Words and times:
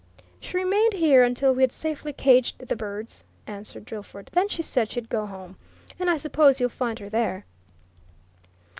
"She 0.39 0.57
remained 0.57 0.93
here 0.93 1.23
until 1.23 1.53
we'd 1.53 1.71
safely 1.71 2.11
caged 2.11 2.57
the 2.57 2.75
birds," 2.75 3.23
answered 3.45 3.85
Drillford. 3.85 4.31
"Then 4.31 4.47
she 4.49 4.63
said 4.63 4.89
she'd 4.91 5.09
go 5.09 5.27
home. 5.27 5.57
And 5.99 6.09
I 6.09 6.17
suppose 6.17 6.59
you'll 6.59 6.69
find 6.69 6.97
her 6.97 7.07
there." 7.07 7.45